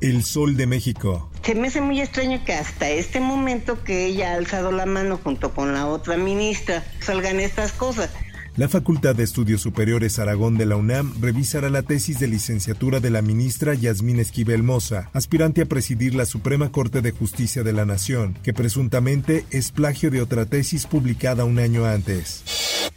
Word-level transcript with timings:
El 0.00 0.24
Sol 0.24 0.56
de 0.56 0.66
México. 0.66 1.30
Se 1.42 1.54
me 1.54 1.68
hace 1.68 1.80
muy 1.80 2.00
extraño 2.00 2.42
que 2.44 2.54
hasta 2.54 2.88
este 2.88 3.20
momento 3.20 3.82
que 3.84 4.06
ella 4.06 4.32
ha 4.32 4.36
alzado 4.36 4.72
la 4.72 4.86
mano 4.86 5.18
junto 5.22 5.52
con 5.54 5.72
la 5.72 5.86
otra 5.86 6.16
ministra 6.16 6.84
salgan 7.00 7.40
estas 7.40 7.72
cosas. 7.72 8.10
La 8.56 8.68
Facultad 8.68 9.14
de 9.14 9.22
Estudios 9.22 9.60
Superiores 9.60 10.18
Aragón 10.18 10.58
de 10.58 10.66
la 10.66 10.76
UNAM 10.76 11.14
revisará 11.20 11.70
la 11.70 11.82
tesis 11.82 12.18
de 12.18 12.26
licenciatura 12.26 12.98
de 12.98 13.10
la 13.10 13.22
ministra 13.22 13.74
Yasmín 13.74 14.18
Esquivel 14.18 14.62
Moza, 14.62 15.08
aspirante 15.12 15.62
a 15.62 15.66
presidir 15.66 16.14
la 16.14 16.26
Suprema 16.26 16.72
Corte 16.72 17.00
de 17.00 17.12
Justicia 17.12 17.62
de 17.62 17.72
la 17.72 17.84
Nación, 17.84 18.36
que 18.42 18.52
presuntamente 18.52 19.44
es 19.50 19.70
plagio 19.70 20.10
de 20.10 20.20
otra 20.20 20.46
tesis 20.46 20.86
publicada 20.86 21.44
un 21.44 21.58
año 21.58 21.86
antes. 21.86 22.42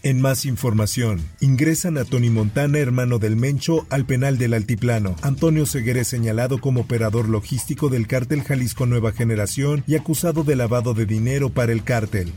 En 0.06 0.20
más 0.20 0.44
información, 0.44 1.22
ingresan 1.40 1.98
a 1.98 2.04
Tony 2.04 2.30
Montana, 2.30 2.80
hermano 2.80 3.20
del 3.20 3.38
Mencho, 3.38 3.86
al 3.90 4.04
penal 4.04 4.38
del 4.38 4.54
Altiplano. 4.54 5.16
Antonio 5.22 5.66
Seguer 5.66 5.96
es 5.96 6.10
señalado 6.10 6.60
como 6.60 6.82
operador 6.82 7.30
logístico 7.30 7.88
del 7.88 8.06
cártel 8.06 8.44
Jalisco 8.44 8.86
Nueva 8.86 9.14
Generación 9.14 9.86
y 9.88 9.96
acusado 9.96 10.44
de 10.44 10.58
lavado 10.58 10.94
de 10.94 11.06
dinero 11.06 11.52
para 11.52 11.72
el 11.72 11.86
cártel. 11.86 12.34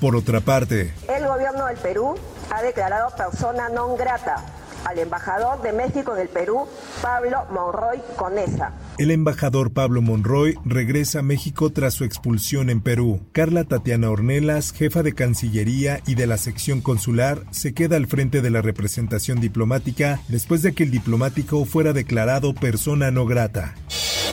Por 0.00 0.14
otra 0.14 0.42
parte, 0.42 0.94
el 1.08 1.26
gobierno 1.26 1.66
del 1.66 1.76
Perú 1.78 2.14
ha 2.50 2.62
declarado 2.62 3.10
persona 3.16 3.68
non 3.68 3.98
grata 3.98 4.61
al 4.84 4.98
embajador 4.98 5.62
de 5.62 5.72
México 5.72 6.14
en 6.14 6.22
el 6.22 6.28
Perú, 6.28 6.66
Pablo 7.00 7.38
Monroy 7.50 8.00
Conesa. 8.16 8.72
El 8.98 9.10
embajador 9.10 9.72
Pablo 9.72 10.02
Monroy 10.02 10.58
regresa 10.64 11.20
a 11.20 11.22
México 11.22 11.70
tras 11.70 11.94
su 11.94 12.04
expulsión 12.04 12.70
en 12.70 12.80
Perú. 12.80 13.20
Carla 13.32 13.64
Tatiana 13.64 14.10
Ornelas, 14.10 14.72
jefa 14.72 15.02
de 15.02 15.14
Cancillería 15.14 16.00
y 16.06 16.14
de 16.14 16.26
la 16.26 16.36
sección 16.36 16.80
consular, 16.80 17.42
se 17.50 17.74
queda 17.74 17.96
al 17.96 18.06
frente 18.06 18.42
de 18.42 18.50
la 18.50 18.62
representación 18.62 19.40
diplomática 19.40 20.20
después 20.28 20.62
de 20.62 20.74
que 20.74 20.84
el 20.84 20.90
diplomático 20.90 21.64
fuera 21.64 21.92
declarado 21.92 22.54
persona 22.54 23.10
no 23.10 23.26
grata. 23.26 23.74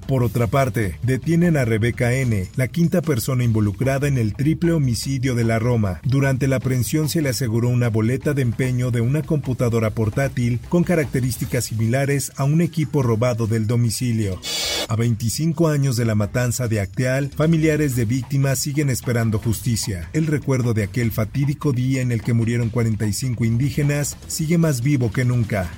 Por 0.09 0.23
otra 0.23 0.47
parte, 0.47 0.97
detienen 1.03 1.55
a 1.55 1.65
Rebeca 1.65 2.11
N., 2.15 2.47
la 2.55 2.67
quinta 2.67 3.03
persona 3.03 3.43
involucrada 3.43 4.07
en 4.07 4.17
el 4.17 4.33
triple 4.33 4.71
homicidio 4.71 5.35
de 5.35 5.43
la 5.43 5.59
Roma. 5.59 6.02
Durante 6.03 6.47
la 6.47 6.55
aprehensión 6.55 7.09
se 7.09 7.21
le 7.21 7.29
aseguró 7.29 7.69
una 7.69 7.89
boleta 7.89 8.33
de 8.33 8.41
empeño 8.41 8.89
de 8.89 9.02
una 9.02 9.21
computadora 9.21 9.91
portátil 9.91 10.59
con 10.67 10.83
características 10.83 11.65
similares 11.65 12.31
a 12.37 12.43
un 12.43 12.61
equipo 12.61 13.03
robado 13.03 13.45
del 13.45 13.67
domicilio. 13.67 14.41
A 14.87 14.95
25 14.95 15.67
años 15.67 15.95
de 15.95 16.05
la 16.05 16.15
matanza 16.15 16.67
de 16.67 16.80
Acteal, 16.80 17.30
familiares 17.30 17.95
de 17.95 18.05
víctimas 18.05 18.57
siguen 18.57 18.89
esperando 18.89 19.37
justicia. 19.37 20.09
El 20.13 20.25
recuerdo 20.25 20.73
de 20.73 20.81
aquel 20.81 21.11
fatídico 21.11 21.71
día 21.71 22.02
en 22.02 22.11
el 22.11 22.23
que 22.23 22.33
murieron 22.33 22.69
45 22.69 23.45
indígenas 23.45 24.17
sigue 24.25 24.57
más 24.57 24.81
vivo 24.81 25.11
que 25.11 25.23
nunca. 25.23 25.69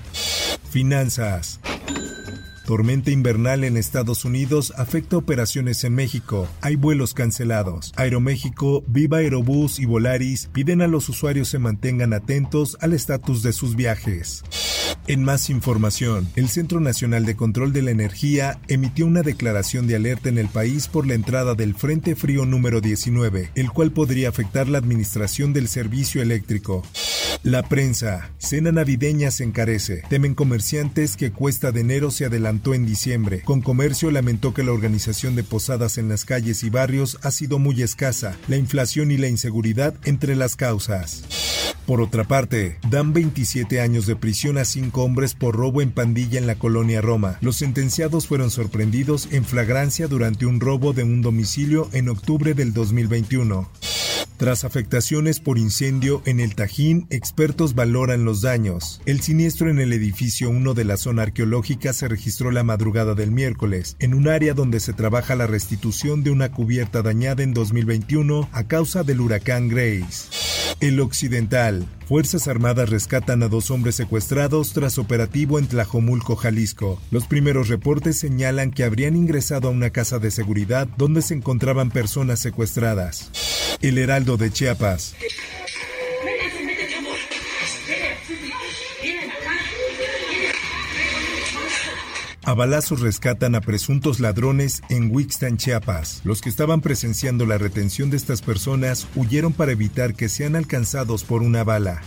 Finanzas. 0.69 1.59
Tormenta 2.71 3.11
invernal 3.11 3.65
en 3.65 3.75
Estados 3.75 4.23
Unidos 4.23 4.71
afecta 4.77 5.17
operaciones 5.17 5.83
en 5.83 5.93
México. 5.93 6.47
Hay 6.61 6.77
vuelos 6.77 7.13
cancelados. 7.13 7.91
Aeroméxico, 7.97 8.85
Viva 8.87 9.17
Aerobús 9.17 9.77
y 9.77 9.85
Volaris 9.85 10.49
piden 10.53 10.81
a 10.81 10.87
los 10.87 11.09
usuarios 11.09 11.49
se 11.49 11.59
mantengan 11.59 12.13
atentos 12.13 12.77
al 12.79 12.93
estatus 12.93 13.43
de 13.43 13.51
sus 13.51 13.75
viajes. 13.75 14.45
En 15.07 15.21
más 15.25 15.49
información, 15.49 16.29
el 16.37 16.47
Centro 16.47 16.79
Nacional 16.79 17.25
de 17.25 17.35
Control 17.35 17.73
de 17.73 17.81
la 17.81 17.91
Energía 17.91 18.61
emitió 18.69 19.05
una 19.05 19.21
declaración 19.21 19.85
de 19.85 19.97
alerta 19.97 20.29
en 20.29 20.37
el 20.37 20.47
país 20.47 20.87
por 20.87 21.05
la 21.05 21.15
entrada 21.15 21.55
del 21.55 21.75
Frente 21.75 22.15
Frío 22.15 22.45
número 22.45 22.79
19, 22.79 23.51
el 23.53 23.71
cual 23.71 23.91
podría 23.91 24.29
afectar 24.29 24.69
la 24.69 24.77
administración 24.77 25.51
del 25.51 25.67
servicio 25.67 26.21
eléctrico. 26.21 26.83
La 27.43 27.63
prensa. 27.63 28.31
Cena 28.37 28.71
navideña 28.71 29.31
se 29.31 29.43
encarece. 29.43 30.03
Temen 30.09 30.35
comerciantes 30.35 31.17
que 31.17 31.31
cuesta 31.31 31.71
de 31.71 31.81
enero 31.81 32.11
se 32.11 32.25
adelantó 32.25 32.73
en 32.73 32.85
diciembre. 32.85 33.41
Con 33.41 33.61
comercio 33.61 34.11
lamentó 34.11 34.53
que 34.53 34.63
la 34.63 34.71
organización 34.71 35.35
de 35.35 35.43
posadas 35.43 35.97
en 35.97 36.07
las 36.07 36.25
calles 36.25 36.63
y 36.63 36.69
barrios 36.69 37.17
ha 37.23 37.31
sido 37.31 37.59
muy 37.59 37.81
escasa. 37.81 38.37
La 38.47 38.57
inflación 38.57 39.11
y 39.11 39.17
la 39.17 39.27
inseguridad 39.27 39.95
entre 40.05 40.35
las 40.35 40.55
causas. 40.55 41.23
Por 41.85 41.99
otra 41.99 42.23
parte, 42.23 42.77
dan 42.89 43.11
27 43.11 43.81
años 43.81 44.05
de 44.05 44.15
prisión 44.15 44.57
a 44.57 44.65
cinco 44.65 45.03
hombres 45.03 45.33
por 45.33 45.55
robo 45.55 45.81
en 45.81 45.91
pandilla 45.91 46.37
en 46.37 46.47
la 46.47 46.55
colonia 46.55 47.01
Roma. 47.01 47.37
Los 47.41 47.57
sentenciados 47.57 48.27
fueron 48.27 48.51
sorprendidos 48.51 49.27
en 49.31 49.43
flagrancia 49.43 50.07
durante 50.07 50.45
un 50.45 50.59
robo 50.59 50.93
de 50.93 51.03
un 51.03 51.21
domicilio 51.21 51.89
en 51.91 52.09
octubre 52.09 52.53
del 52.53 52.73
2021. 52.73 53.69
Tras 54.41 54.63
afectaciones 54.63 55.39
por 55.39 55.59
incendio 55.59 56.23
en 56.25 56.39
el 56.39 56.55
Tajín, 56.55 57.05
expertos 57.11 57.75
valoran 57.75 58.25
los 58.25 58.41
daños. 58.41 58.99
El 59.05 59.21
siniestro 59.21 59.69
en 59.69 59.77
el 59.77 59.93
edificio 59.93 60.49
1 60.49 60.73
de 60.73 60.83
la 60.83 60.97
zona 60.97 61.21
arqueológica 61.21 61.93
se 61.93 62.07
registró 62.07 62.49
la 62.49 62.63
madrugada 62.63 63.13
del 63.13 63.29
miércoles, 63.29 63.97
en 63.99 64.15
un 64.15 64.27
área 64.27 64.55
donde 64.55 64.79
se 64.79 64.93
trabaja 64.93 65.35
la 65.35 65.45
restitución 65.45 66.23
de 66.23 66.31
una 66.31 66.51
cubierta 66.51 67.03
dañada 67.03 67.43
en 67.43 67.53
2021 67.53 68.49
a 68.51 68.63
causa 68.63 69.03
del 69.03 69.21
huracán 69.21 69.69
Grace. 69.69 70.31
El 70.79 70.99
Occidental. 71.01 71.85
Fuerzas 72.07 72.47
Armadas 72.47 72.89
rescatan 72.89 73.43
a 73.43 73.47
dos 73.47 73.69
hombres 73.69 73.93
secuestrados 73.93 74.73
tras 74.73 74.97
operativo 74.97 75.59
en 75.59 75.67
Tlajomulco, 75.67 76.35
Jalisco. 76.35 76.99
Los 77.11 77.27
primeros 77.27 77.67
reportes 77.67 78.17
señalan 78.17 78.71
que 78.71 78.85
habrían 78.85 79.15
ingresado 79.15 79.67
a 79.67 79.71
una 79.71 79.91
casa 79.91 80.17
de 80.17 80.31
seguridad 80.31 80.87
donde 80.97 81.21
se 81.21 81.35
encontraban 81.35 81.91
personas 81.91 82.39
secuestradas. 82.39 83.29
El 83.81 83.97
Heraldo 83.97 84.37
de 84.37 84.51
Chiapas. 84.51 85.15
A 92.43 92.53
balazos 92.53 92.99
rescatan 92.99 93.55
a 93.55 93.61
presuntos 93.61 94.19
ladrones 94.19 94.83
en 94.89 95.09
Wixtan, 95.09 95.57
Chiapas. 95.57 96.21
Los 96.23 96.41
que 96.41 96.49
estaban 96.49 96.81
presenciando 96.81 97.45
la 97.45 97.57
retención 97.57 98.11
de 98.11 98.17
estas 98.17 98.41
personas 98.41 99.07
huyeron 99.15 99.53
para 99.53 99.71
evitar 99.71 100.13
que 100.13 100.29
sean 100.29 100.55
alcanzados 100.55 101.23
por 101.23 101.41
una 101.41 101.63
bala. 101.63 102.03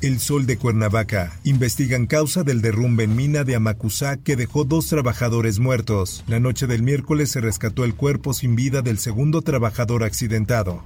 El 0.00 0.20
Sol 0.20 0.46
de 0.46 0.56
Cuernavaca. 0.56 1.38
Investigan 1.44 2.06
causa 2.06 2.42
del 2.42 2.62
derrumbe 2.62 3.04
en 3.04 3.16
mina 3.16 3.44
de 3.44 3.56
Amacusá 3.56 4.16
que 4.16 4.36
dejó 4.36 4.64
dos 4.64 4.86
trabajadores 4.86 5.58
muertos. 5.58 6.24
La 6.26 6.40
noche 6.40 6.66
del 6.66 6.82
miércoles 6.82 7.30
se 7.30 7.40
rescató 7.40 7.84
el 7.84 7.94
cuerpo 7.94 8.32
sin 8.32 8.56
vida 8.56 8.80
del 8.80 8.98
segundo 8.98 9.42
trabajador 9.42 10.04
accidentado. 10.04 10.84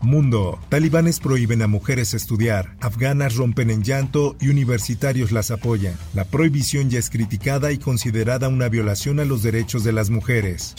Mundo. 0.00 0.58
Talibanes 0.68 1.20
prohíben 1.20 1.62
a 1.62 1.66
mujeres 1.66 2.14
estudiar, 2.14 2.76
afganas 2.80 3.36
rompen 3.36 3.70
en 3.70 3.82
llanto 3.82 4.36
y 4.40 4.48
universitarios 4.48 5.32
las 5.32 5.50
apoyan. 5.50 5.94
La 6.14 6.24
prohibición 6.24 6.90
ya 6.90 6.98
es 6.98 7.10
criticada 7.10 7.72
y 7.72 7.78
considerada 7.78 8.48
una 8.48 8.68
violación 8.68 9.20
a 9.20 9.24
los 9.24 9.42
derechos 9.42 9.84
de 9.84 9.92
las 9.92 10.10
mujeres. 10.10 10.74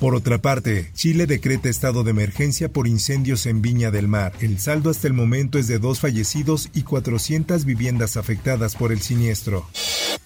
Por 0.00 0.14
otra 0.14 0.38
parte, 0.38 0.90
Chile 0.94 1.26
decreta 1.26 1.68
estado 1.68 2.04
de 2.04 2.10
emergencia 2.10 2.68
por 2.68 2.88
incendios 2.88 3.46
en 3.46 3.62
Viña 3.62 3.90
del 3.90 4.08
Mar. 4.08 4.32
El 4.40 4.58
saldo 4.58 4.90
hasta 4.90 5.06
el 5.06 5.12
momento 5.12 5.58
es 5.58 5.68
de 5.68 5.78
dos 5.78 6.00
fallecidos 6.00 6.68
y 6.74 6.82
400 6.82 7.64
viviendas 7.64 8.16
afectadas 8.16 8.74
por 8.74 8.92
el 8.92 9.00
siniestro. 9.00 9.66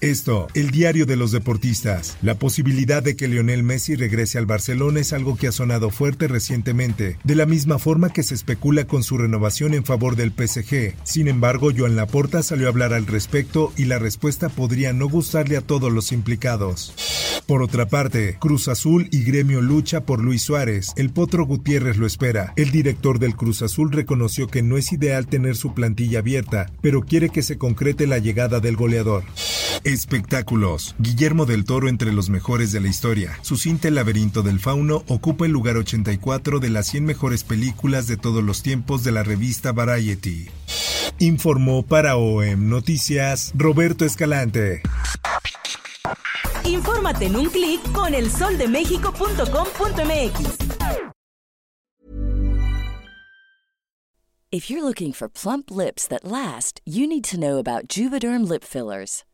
Esto, 0.01 0.47
el 0.55 0.71
diario 0.71 1.07
de 1.07 1.17
los 1.17 1.33
deportistas. 1.33 2.19
La 2.23 2.37
posibilidad 2.37 3.03
de 3.03 3.17
que 3.17 3.27
Lionel 3.27 3.65
Messi 3.65 3.97
regrese 3.97 4.39
al 4.39 4.47
Barcelona 4.47 5.01
es 5.01 5.13
algo 5.13 5.37
que 5.37 5.49
ha 5.49 5.53
sonado 5.53 5.91
fuerte 5.91 6.29
recientemente, 6.29 7.19
de 7.25 7.35
la 7.35 7.47
misma 7.47 7.81
forma 7.81 8.13
que 8.13 8.23
se 8.23 8.37
especula 8.37 8.87
con 8.87 9.03
su 9.03 9.19
renovación 9.19 9.75
en 9.75 9.85
favor 9.85 10.15
del 10.15 10.31
PSG. 10.31 10.95
Sin 11.03 11.27
embargo, 11.27 11.73
Joan 11.77 11.97
Laporta 11.97 12.45
salió 12.45 12.67
a 12.67 12.71
hablar 12.71 12.95
al 12.95 13.07
respecto 13.07 13.73
y 13.77 13.87
la 13.87 13.99
respuesta 13.99 14.49
podría 14.49 14.93
no 14.93 15.09
gustarle 15.09 15.57
a 15.57 15.63
todos 15.63 15.93
los 15.93 16.13
implicados. 16.13 16.95
Por 17.49 17.63
otra 17.63 17.89
parte, 17.89 18.37
Cruz 18.39 18.69
Azul 18.69 19.09
y 19.11 19.25
Gremio 19.25 19.63
lucha 19.63 20.05
por 20.05 20.23
Luis 20.23 20.43
Suárez. 20.43 20.93
El 20.97 21.11
Potro 21.11 21.45
Gutiérrez 21.45 21.97
lo 21.97 22.07
espera. 22.07 22.53
El 22.55 22.71
director 22.71 23.19
del 23.19 23.35
Cruz 23.35 23.63
Azul 23.63 23.91
reconoció 23.91 24.47
que 24.47 24.63
no 24.63 24.77
es 24.77 24.93
ideal 24.93 25.27
tener 25.27 25.57
su 25.57 25.75
plantilla 25.75 26.21
abierta, 26.21 26.71
pero 26.83 27.03
quiere 27.03 27.31
que 27.31 27.43
se 27.43 27.59
concrete 27.59 28.07
la 28.07 28.19
llegada 28.19 28.61
del 28.61 28.77
goleador. 28.77 29.25
Espectáculos. 29.93 30.95
Guillermo 30.99 31.47
del 31.47 31.65
Toro 31.65 31.89
entre 31.89 32.13
los 32.13 32.29
mejores 32.29 32.73
de 32.73 32.81
la 32.81 32.89
historia. 32.89 33.39
Su 33.41 33.57
cinta 33.57 33.89
El 33.89 33.95
laberinto 33.95 34.43
del 34.43 34.61
fauno 34.61 35.03
ocupa 35.09 35.47
el 35.47 35.53
lugar 35.53 35.79
84 35.79 36.61
de 36.61 36.69
las 36.69 36.89
100 36.89 37.07
mejores 37.07 37.43
películas 37.43 38.07
de 38.07 38.19
todos 38.19 38.45
los 38.45 38.63
tiempos 38.63 39.03
de 39.03 39.13
la 39.13 39.23
revista 39.23 39.73
Variety. 39.73 40.51
Informó 41.19 41.85
para 41.85 42.17
OEM 42.17 42.69
Noticias 42.69 43.53
Roberto 43.55 44.05
Escalante. 44.05 44.83
Infórmate 46.65 47.27
en 47.27 47.37
un 47.37 47.49
clic 47.49 47.81
con 47.93 48.15
elsoldemexico.com.mx. 48.15 50.59
If 54.51 54.71
you're 54.71 54.83
looking 54.83 55.13
for 55.13 55.29
plump 55.29 55.71
lips 55.71 56.09
that 56.09 56.25
last, 56.25 56.81
you 56.87 57.07
need 57.07 57.25
to 57.25 57.39
know 57.39 57.59
about 57.59 57.87
Juvederm 57.87 58.49
lip 58.49 58.65
fillers. 58.65 59.23